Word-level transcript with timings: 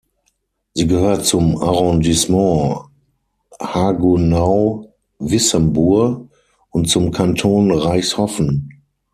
Sie 0.73 0.87
gehört 0.87 1.27
zum 1.27 1.61
Arrondissement 1.61 2.85
Haguenau-Wissembourg 3.61 6.27
und 6.71 6.89
zum 6.89 7.11
Kanton 7.11 7.69
Reichshoffen. 7.69 8.81